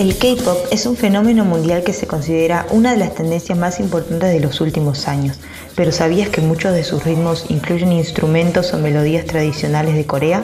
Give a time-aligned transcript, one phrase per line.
[0.00, 4.32] El K-Pop es un fenómeno mundial que se considera una de las tendencias más importantes
[4.32, 5.38] de los últimos años,
[5.76, 10.42] pero ¿sabías que muchos de sus ritmos incluyen instrumentos o melodías tradicionales de Corea?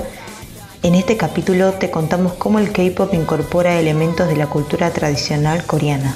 [0.82, 6.14] En este capítulo te contamos cómo el K-Pop incorpora elementos de la cultura tradicional coreana.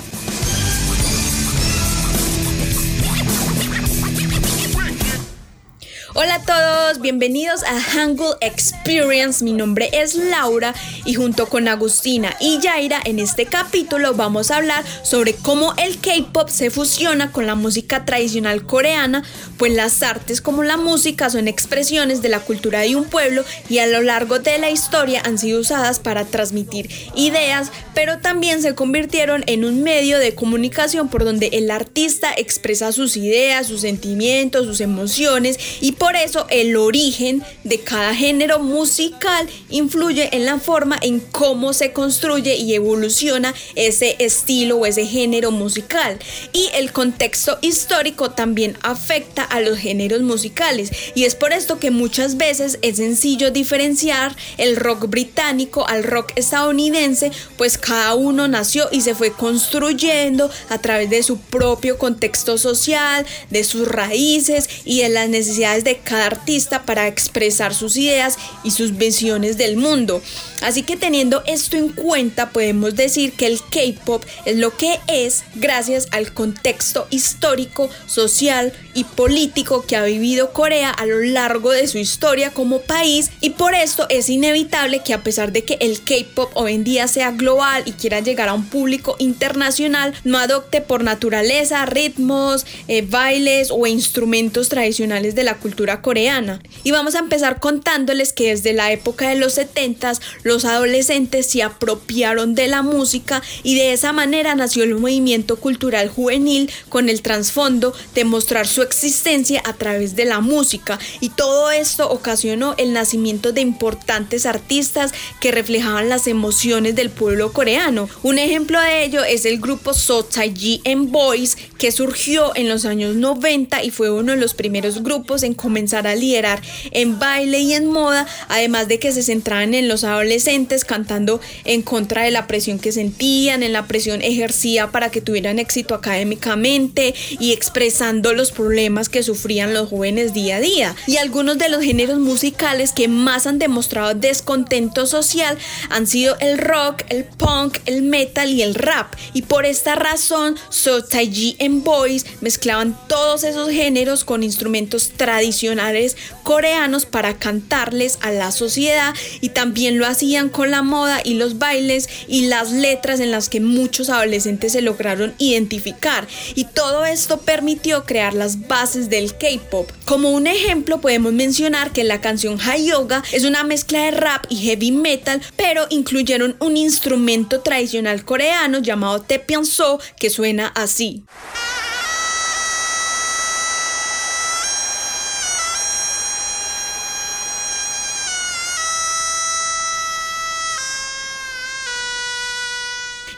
[6.51, 9.45] Todos, bienvenidos a Hangul Experience.
[9.45, 14.57] Mi nombre es Laura y junto con Agustina y Yaira en este capítulo vamos a
[14.57, 19.23] hablar sobre cómo el K-pop se fusiona con la música tradicional coreana,
[19.59, 23.79] pues las artes como la música son expresiones de la cultura de un pueblo y
[23.79, 28.75] a lo largo de la historia han sido usadas para transmitir ideas, pero también se
[28.75, 34.67] convirtieron en un medio de comunicación por donde el artista expresa sus ideas, sus sentimientos,
[34.67, 40.99] sus emociones y por eso el origen de cada género musical influye en la forma
[41.03, 46.19] en cómo se construye y evoluciona ese estilo o ese género musical.
[46.53, 50.91] Y el contexto histórico también afecta a los géneros musicales.
[51.15, 56.33] Y es por esto que muchas veces es sencillo diferenciar el rock británico al rock
[56.37, 62.59] estadounidense, pues cada uno nació y se fue construyendo a través de su propio contexto
[62.59, 68.39] social, de sus raíces y de las necesidades de cada artista para expresar sus ideas
[68.63, 70.23] y sus visiones del mundo.
[70.61, 75.45] Así que teniendo esto en cuenta podemos decir que el K-Pop es lo que es
[75.55, 81.87] gracias al contexto histórico, social y político que ha vivido Corea a lo largo de
[81.89, 86.03] su historia como país y por esto es inevitable que a pesar de que el
[86.03, 90.81] K-Pop hoy en día sea global y quiera llegar a un público internacional, no adopte
[90.81, 96.61] por naturaleza ritmos, eh, bailes o instrumentos tradicionales de la cultura coreana.
[96.85, 100.21] Y vamos a empezar contándoles que desde la época de los 70s
[100.51, 106.09] los adolescentes se apropiaron de la música y de esa manera nació el movimiento cultural
[106.09, 111.71] juvenil con el trasfondo de mostrar su existencia a través de la música y todo
[111.71, 118.09] esto ocasionó el nacimiento de importantes artistas que reflejaban las emociones del pueblo coreano.
[118.25, 122.87] Un ejemplo de ello es el grupo So Taiji and Boys que surgió en los
[122.87, 127.61] años 90 y fue uno de los primeros grupos en comenzar a liderar en baile
[127.61, 130.40] y en moda, además de que se centraban en los adolescentes
[130.87, 135.59] cantando en contra de la presión que sentían, en la presión ejercida para que tuvieran
[135.59, 140.97] éxito académicamente y expresando los problemas que sufrían los jóvenes día a día.
[141.07, 145.59] Y algunos de los géneros musicales que más han demostrado descontento social
[145.89, 149.15] han sido el rock, el punk, el metal y el rap.
[149.33, 156.17] Y por esta razón, So Taiji and Boys mezclaban todos esos géneros con instrumentos tradicionales
[156.43, 161.59] coreanos para cantarles a la sociedad y también lo hacían con la moda y los
[161.59, 166.27] bailes y las letras en las que muchos adolescentes se lograron identificar.
[166.55, 169.91] Y todo esto permitió crear las bases del K-pop.
[170.05, 174.45] Como un ejemplo podemos mencionar que la canción High Yoga es una mezcla de rap
[174.49, 181.25] y heavy metal, pero incluyeron un instrumento tradicional coreano llamado Tepianso que suena así.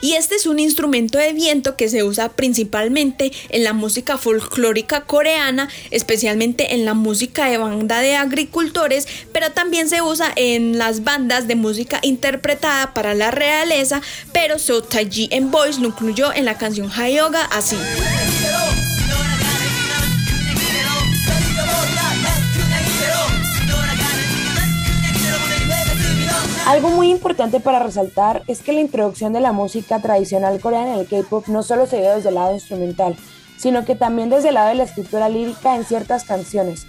[0.03, 5.05] Y este es un instrumento de viento que se usa principalmente en la música folclórica
[5.05, 11.05] coreana, especialmente en la música de banda de agricultores, pero también se usa en las
[11.05, 14.01] bandas de música interpretada para la realeza,
[14.33, 17.77] pero So Taiji en Boys lo incluyó en la canción Hayoga así.
[26.65, 30.99] Algo muy importante para resaltar es que la introducción de la música tradicional coreana en
[31.01, 33.17] el K-pop no solo se dio desde el lado instrumental,
[33.57, 36.87] sino que también desde el lado de la escritura lírica en ciertas canciones.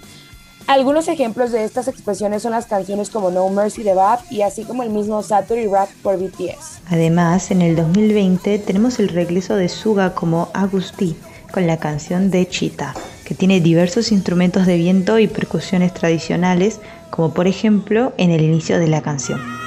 [0.67, 4.63] Algunos ejemplos de estas expresiones son las canciones como No Mercy de BAP y así
[4.63, 6.79] como el mismo Saturday Rap por BTS.
[6.89, 11.17] Además, en el 2020 tenemos el regreso de Suga como Agusti
[11.51, 12.95] con la canción de Chita,
[13.25, 16.79] que tiene diversos instrumentos de viento y percusiones tradicionales,
[17.09, 19.64] como por ejemplo en el inicio de la canción.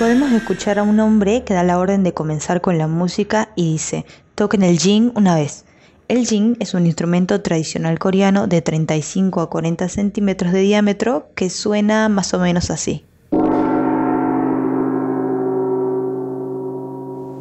[0.00, 3.72] Podemos escuchar a un hombre que da la orden de comenzar con la música y
[3.72, 5.66] dice, toquen el jing una vez.
[6.08, 11.50] El jing es un instrumento tradicional coreano de 35 a 40 centímetros de diámetro que
[11.50, 13.09] suena más o menos así.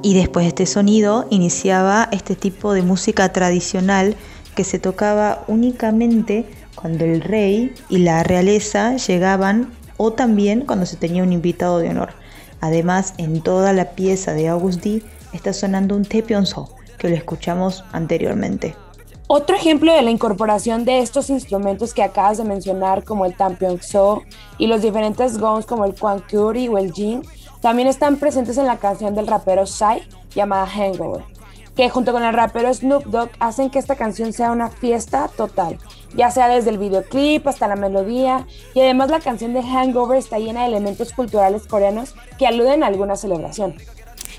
[0.01, 4.15] Y después este sonido iniciaba este tipo de música tradicional
[4.55, 10.95] que se tocaba únicamente cuando el rey y la realeza llegaban o también cuando se
[10.95, 12.13] tenía un invitado de honor.
[12.61, 14.85] Además, en toda la pieza de August
[15.33, 18.75] está sonando un tepionso, que lo escuchamos anteriormente.
[19.27, 24.23] Otro ejemplo de la incorporación de estos instrumentos que acabas de mencionar, como el tampionso
[24.57, 27.21] y los diferentes gongs como el kwankuri o el jin,
[27.61, 30.01] también están presentes en la canción del rapero Psy
[30.33, 31.23] llamada Hangover,
[31.75, 35.77] que junto con el rapero Snoop Dogg hacen que esta canción sea una fiesta total,
[36.15, 40.39] ya sea desde el videoclip hasta la melodía, y además la canción de Hangover está
[40.39, 43.75] llena de elementos culturales coreanos que aluden a alguna celebración.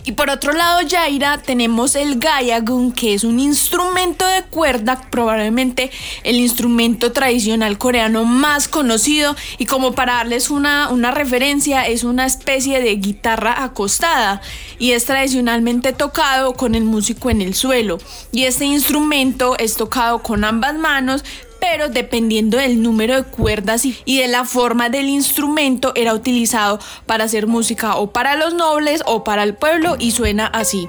[0.04, 5.90] Y por otro lado, Yaira, tenemos el gayagun, que es un instrumento de cuerda, probablemente
[6.24, 9.36] el instrumento tradicional coreano más conocido.
[9.58, 14.40] Y como para darles una, una referencia, es una especie de guitarra acostada
[14.78, 17.98] y es tradicionalmente tocado con el músico en el suelo.
[18.32, 21.24] Y este instrumento es tocado con ambas manos,
[21.60, 27.24] pero dependiendo del número de cuerdas y de la forma del instrumento era utilizado para
[27.24, 30.88] hacer música o para los nobles o para el pueblo y suena así.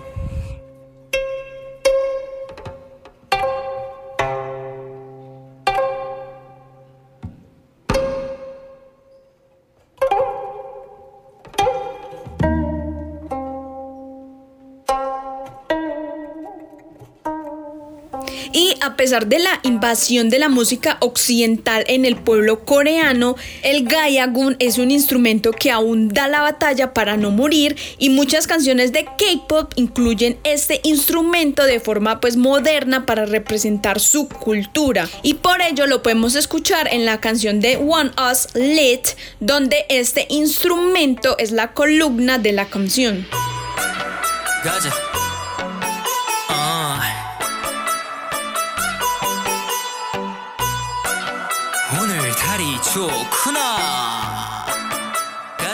[19.01, 24.77] Pesar de la invasión de la música occidental en el pueblo coreano, el gayagun es
[24.77, 29.73] un instrumento que aún da la batalla para no morir y muchas canciones de K-pop
[29.75, 35.09] incluyen este instrumento de forma pues moderna para representar su cultura.
[35.23, 39.07] Y por ello lo podemos escuchar en la canción de One Us Lit,
[39.39, 43.25] donde este instrumento es la columna de la canción.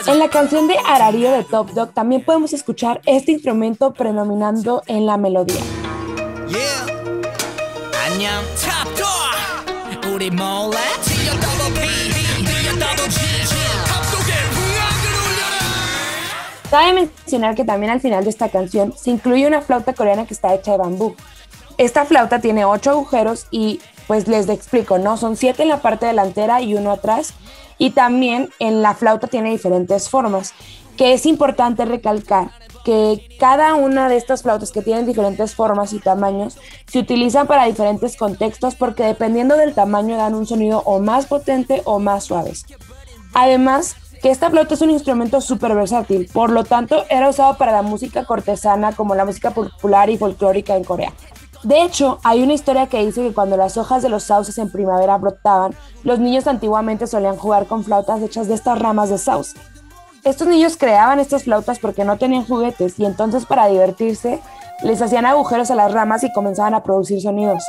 [0.06, 5.04] En la canción de Arario de Top Dog también podemos escuchar este instrumento predominando en
[5.04, 5.60] la melodía.
[16.70, 20.34] Cabe mencionar que también al final de esta canción se incluye una flauta coreana que
[20.34, 21.16] está hecha de bambú.
[21.78, 25.16] Esta flauta tiene ocho agujeros y pues les explico, ¿no?
[25.16, 27.34] Son siete en la parte delantera y uno atrás.
[27.76, 30.52] Y también en la flauta tiene diferentes formas,
[30.96, 32.50] que es importante recalcar
[32.84, 36.56] que cada una de estas flautas que tienen diferentes formas y tamaños
[36.86, 41.82] se utilizan para diferentes contextos porque dependiendo del tamaño dan un sonido o más potente
[41.84, 42.64] o más suaves.
[43.34, 47.72] Además, que esta flauta es un instrumento súper versátil, por lo tanto era usado para
[47.72, 51.12] la música cortesana como la música popular y folclórica en Corea.
[51.62, 54.70] De hecho, hay una historia que dice que cuando las hojas de los sauces en
[54.70, 55.74] primavera brotaban,
[56.04, 59.58] los niños antiguamente solían jugar con flautas hechas de estas ramas de sauce.
[60.24, 64.40] Estos niños creaban estas flautas porque no tenían juguetes y entonces para divertirse
[64.82, 67.64] les hacían agujeros a las ramas y comenzaban a producir sonidos.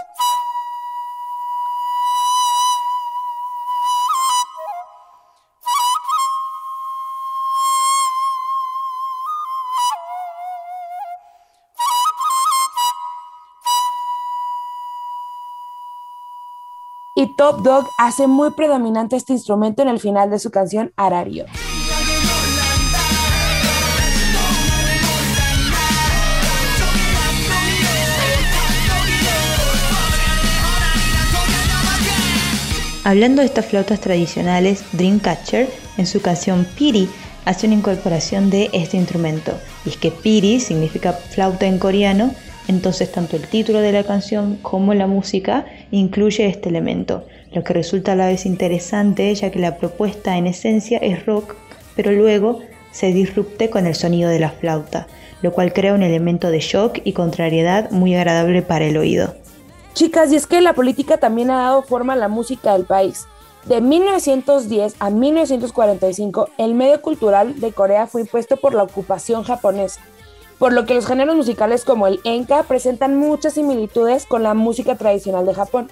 [17.19, 21.43] Y Top Dog hace muy predominante este instrumento en el final de su canción Arario.
[33.03, 37.09] Hablando de estas flautas tradicionales, Dreamcatcher en su canción Piri
[37.43, 39.59] hace una incorporación de este instrumento.
[39.85, 42.33] Y es que Piri significa flauta en coreano
[42.69, 47.73] entonces tanto el título de la canción como la música incluye este elemento, lo que
[47.73, 51.55] resulta a la vez interesante ya que la propuesta en esencia es rock,
[51.95, 52.59] pero luego
[52.91, 55.07] se disrupte con el sonido de la flauta,
[55.41, 59.33] lo cual crea un elemento de shock y contrariedad muy agradable para el oído.
[59.95, 63.25] Chicas, y es que la política también ha dado forma a la música del país.
[63.65, 69.99] De 1910 a 1945, el medio cultural de Corea fue impuesto por la ocupación japonesa
[70.59, 74.95] por lo que los géneros musicales como el enka presentan muchas similitudes con la música
[74.95, 75.89] tradicional de Japón.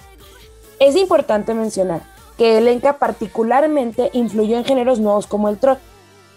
[0.78, 2.02] Es importante mencionar
[2.36, 5.80] que el enka particularmente influyó en géneros nuevos como el trot,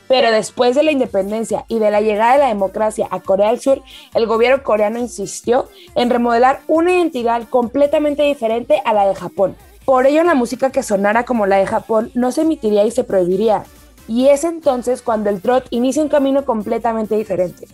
[0.07, 3.61] pero después de la independencia y de la llegada de la democracia a Corea del
[3.61, 3.81] Sur,
[4.15, 9.55] el gobierno coreano insistió en remodelar una identidad completamente diferente a la de Japón.
[9.85, 13.03] Por ello, la música que sonara como la de Japón no se emitiría y se
[13.03, 13.63] prohibiría.
[14.07, 17.67] Y es entonces cuando el trot inicia un camino completamente diferente.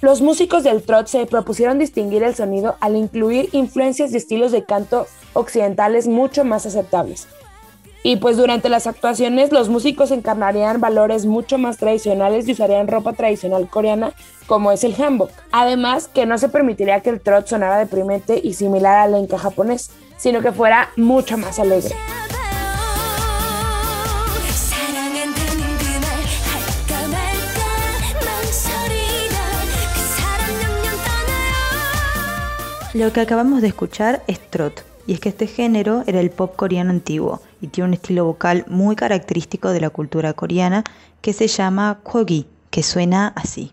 [0.00, 4.64] Los músicos del trot se propusieron distinguir el sonido al incluir influencias y estilos de
[4.64, 7.28] canto occidentales mucho más aceptables.
[8.02, 13.12] Y pues durante las actuaciones los músicos encarnarían valores mucho más tradicionales y usarían ropa
[13.12, 14.14] tradicional coreana
[14.46, 15.30] como es el hanbok.
[15.52, 19.90] Además que no se permitiría que el trot sonara deprimente y similar al enka japonés,
[20.16, 21.94] sino que fuera mucho más alegre.
[33.00, 36.54] Lo que acabamos de escuchar es trot, y es que este género era el pop
[36.54, 40.84] coreano antiguo y tiene un estilo vocal muy característico de la cultura coreana
[41.22, 43.72] que se llama kwogi, que suena así.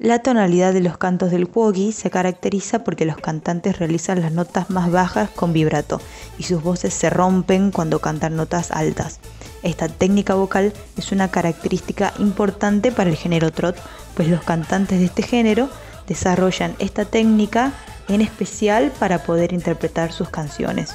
[0.00, 4.68] La tonalidad de los cantos del kwogi se caracteriza porque los cantantes realizan las notas
[4.68, 6.00] más bajas con vibrato
[6.38, 9.20] y sus voces se rompen cuando cantan notas altas.
[9.62, 13.76] Esta técnica vocal es una característica importante para el género trot,
[14.14, 15.68] pues los cantantes de este género
[16.06, 17.72] desarrollan esta técnica
[18.08, 20.92] en especial para poder interpretar sus canciones.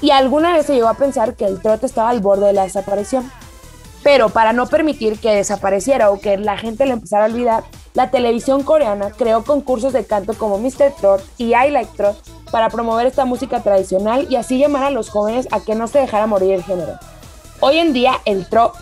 [0.00, 2.64] Y alguna vez se llegó a pensar que el trot estaba al borde de la
[2.64, 3.30] desaparición.
[4.02, 8.10] Pero para no permitir que desapareciera o que la gente le empezara a olvidar, la
[8.10, 10.92] televisión coreana creó concursos de canto como Mr.
[11.00, 12.16] Trot y I Like Trot
[12.50, 16.00] para promover esta música tradicional y así llamar a los jóvenes a que no se
[16.00, 16.98] dejara morir el género.
[17.66, 18.74] Hoy en día el trot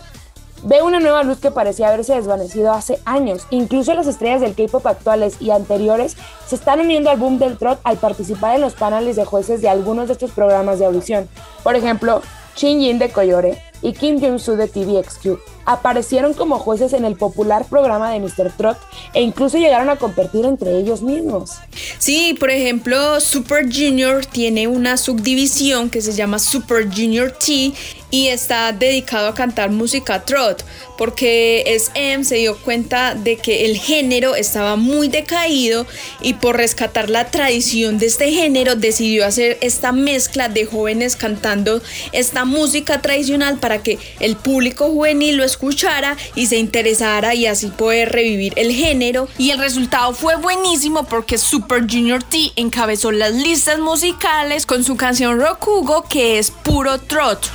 [0.63, 3.47] ve una nueva luz que parecía haberse desvanecido hace años.
[3.49, 7.79] Incluso las estrellas del K-pop actuales y anteriores se están uniendo al boom del trot
[7.85, 11.29] al participar en los paneles de jueces de algunos de estos programas de audición.
[11.63, 12.21] Por ejemplo,
[12.57, 17.65] Shin Jin de Koyore y Kim Jong-soo de TVXQ aparecieron como jueces en el popular
[17.65, 18.51] programa de Mr.
[18.55, 18.77] Trot
[19.13, 21.51] e incluso llegaron a competir entre ellos mismos.
[21.97, 27.73] Sí, por ejemplo, Super Junior tiene una subdivisión que se llama Super Junior T
[28.13, 30.63] y está dedicado a cantar música trot,
[30.99, 35.87] porque SM se dio cuenta de que el género estaba muy decaído
[36.21, 41.81] y por rescatar la tradición de este género decidió hacer esta mezcla de jóvenes cantando
[42.11, 47.67] esta música tradicional para que el público juvenil lo escuchara y se interesara y así
[47.67, 49.27] poder revivir el género.
[49.37, 54.97] Y el resultado fue buenísimo porque Super Junior T encabezó las listas musicales con su
[54.97, 57.49] canción Rokugo que es puro trot.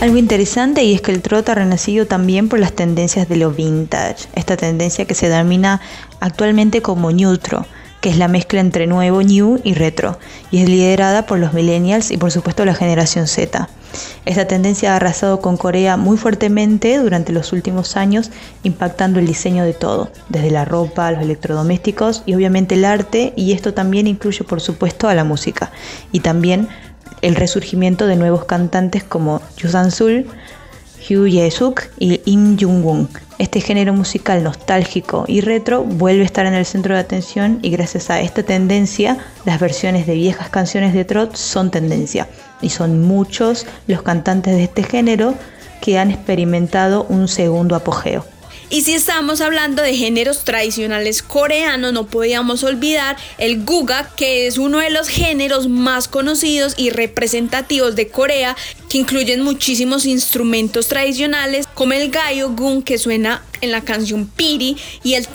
[0.00, 3.52] Algo interesante y es que el trot ha renacido también por las tendencias de lo
[3.52, 5.80] vintage, esta tendencia que se denomina
[6.18, 7.66] actualmente como neutro,
[8.02, 10.18] que es la mezcla entre nuevo, new y retro,
[10.50, 13.68] y es liderada por los millennials y por supuesto la generación Z.
[14.24, 18.32] Esta tendencia ha arrasado con Corea muy fuertemente durante los últimos años,
[18.64, 23.52] impactando el diseño de todo, desde la ropa, los electrodomésticos y obviamente el arte, y
[23.52, 25.70] esto también incluye por supuesto a la música,
[26.10, 26.68] y también
[27.20, 30.26] el resurgimiento de nuevos cantantes como Yoo Sang-sul,
[31.08, 33.08] Hugh Ye-suk y Im Jung-won.
[33.38, 37.70] Este género musical nostálgico y retro vuelve a estar en el centro de atención y
[37.70, 42.28] gracias a esta tendencia las versiones de viejas canciones de trot son tendencia
[42.60, 45.34] y son muchos los cantantes de este género
[45.80, 48.24] que han experimentado un segundo apogeo.
[48.72, 54.56] Y si estamos hablando de géneros tradicionales coreanos, no podíamos olvidar el guga, que es
[54.56, 58.56] uno de los géneros más conocidos y representativos de Corea,
[58.88, 62.10] que incluyen muchísimos instrumentos tradicionales, como el
[62.56, 65.26] gun que suena en la canción Piri, y el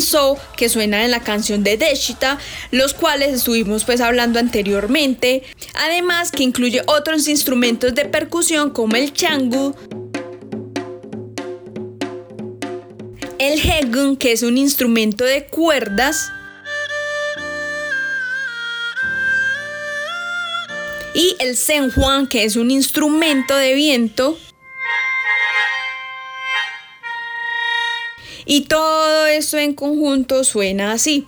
[0.00, 2.38] So, que suena en la canción de Deshita,
[2.70, 5.42] los cuales estuvimos pues hablando anteriormente.
[5.74, 9.76] Además que incluye otros instrumentos de percusión como el changu,
[13.46, 16.32] el hegun, que es un instrumento de cuerdas,
[21.14, 24.38] y el senjuan, que es un instrumento de viento.
[28.44, 31.26] Y todo eso en conjunto suena así.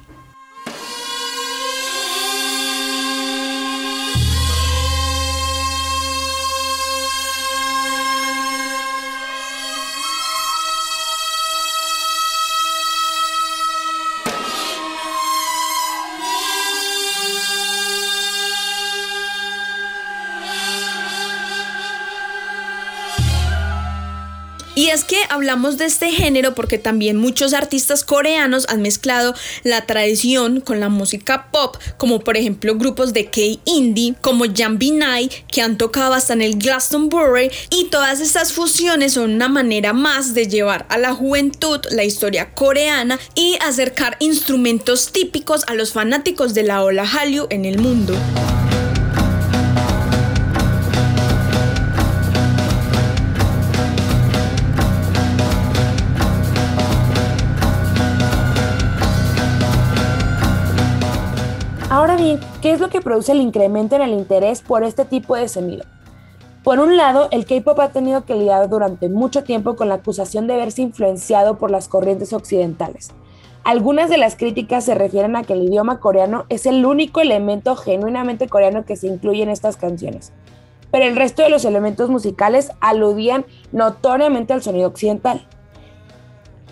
[25.39, 30.89] Hablamos de este género porque también muchos artistas coreanos han mezclado la tradición con la
[30.89, 36.33] música pop, como por ejemplo grupos de K-indie como Jambi Night que han tocado hasta
[36.33, 41.15] en el Glastonbury y todas estas fusiones son una manera más de llevar a la
[41.15, 47.47] juventud la historia coreana y acercar instrumentos típicos a los fanáticos de la ola Hallyu
[47.51, 48.19] en el mundo.
[62.19, 65.49] Bien, ¿qué es lo que produce el incremento en el interés por este tipo de
[65.49, 65.85] sonido?
[66.65, 70.47] Por un lado, el K-pop ha tenido que lidiar durante mucho tiempo con la acusación
[70.47, 73.11] de verse influenciado por las corrientes occidentales.
[73.65, 77.77] Algunas de las críticas se refieren a que el idioma coreano es el único elemento
[77.77, 80.33] genuinamente coreano que se incluye en estas canciones,
[80.91, 85.47] pero el resto de los elementos musicales aludían notoriamente al sonido occidental.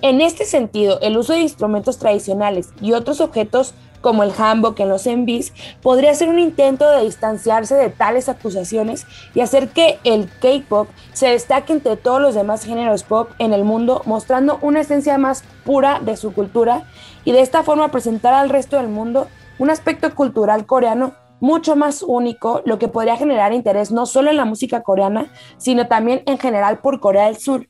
[0.03, 4.89] En este sentido, el uso de instrumentos tradicionales y otros objetos como el handbook en
[4.89, 10.29] los envis, podría ser un intento de distanciarse de tales acusaciones y hacer que el
[10.41, 15.19] K-pop se destaque entre todos los demás géneros pop en el mundo, mostrando una esencia
[15.19, 16.85] más pura de su cultura
[17.25, 22.03] y de esta forma presentar al resto del mundo un aspecto cultural coreano mucho más
[22.03, 26.39] único, lo que podría generar interés no solo en la música coreana, sino también en
[26.39, 27.69] general por Corea del Sur.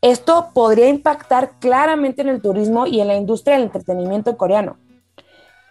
[0.00, 4.76] Esto podría impactar claramente en el turismo y en la industria del entretenimiento coreano.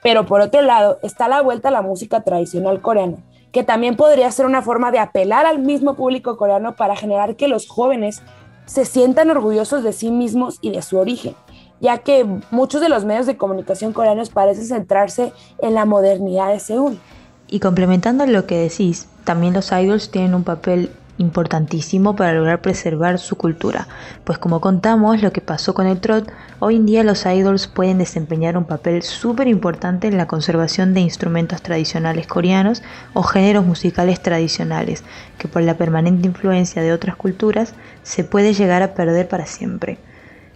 [0.02, 3.18] Pero por otro lado, está la vuelta a la música tradicional coreana,
[3.52, 7.48] que también podría ser una forma de apelar al mismo público coreano para generar que
[7.48, 8.22] los jóvenes
[8.66, 11.36] se sientan orgullosos de sí mismos y de su origen,
[11.80, 16.60] ya que muchos de los medios de comunicación coreanos parecen centrarse en la modernidad de
[16.60, 17.00] Seúl.
[17.48, 23.20] Y complementando lo que decís, también los idols tienen un papel importantísimo para lograr preservar
[23.20, 23.88] su cultura,
[24.24, 27.98] pues como contamos lo que pasó con el trot, hoy en día los idols pueden
[27.98, 34.22] desempeñar un papel súper importante en la conservación de instrumentos tradicionales coreanos o géneros musicales
[34.22, 35.04] tradicionales,
[35.38, 39.98] que por la permanente influencia de otras culturas se puede llegar a perder para siempre.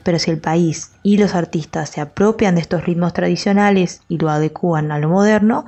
[0.06, 4.30] Pero si el país y los artistas se apropian de estos ritmos tradicionales y lo
[4.30, 5.66] adecúan a lo moderno,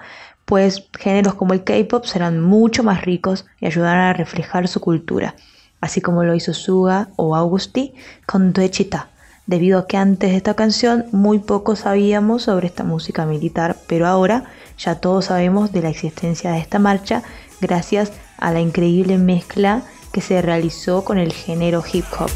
[0.47, 5.35] pues géneros como el K-pop serán mucho más ricos y ayudarán a reflejar su cultura,
[5.81, 7.93] así como lo hizo Suga o Augusti
[8.25, 9.09] con Doechita,
[9.45, 14.07] debido a que antes de esta canción muy poco sabíamos sobre esta música militar, pero
[14.07, 14.45] ahora
[14.77, 17.23] ya todos sabemos de la existencia de esta marcha
[17.59, 19.81] gracias a la increíble mezcla
[20.13, 22.31] que se realizó con el género hip hop.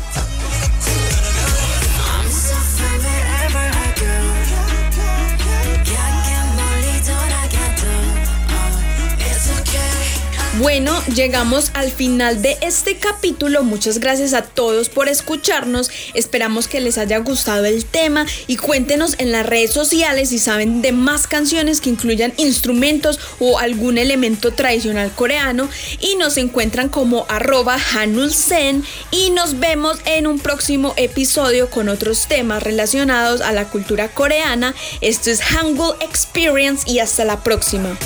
[10.62, 13.63] Bueno, llegamos al final de este capítulo.
[13.63, 15.89] Muchas gracias a todos por escucharnos.
[16.13, 20.84] Esperamos que les haya gustado el tema y cuéntenos en las redes sociales si saben
[20.84, 25.67] de más canciones que incluyan instrumentos o algún elemento tradicional coreano.
[26.00, 32.28] Y nos encuentran como arroba Hanulsen y nos vemos en un próximo episodio con otros
[32.28, 34.76] temas relacionados a la cultura coreana.
[35.02, 37.97] Esto es Hangul Experience y hasta la próxima.